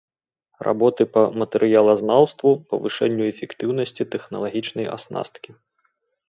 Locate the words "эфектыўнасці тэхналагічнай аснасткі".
3.35-5.51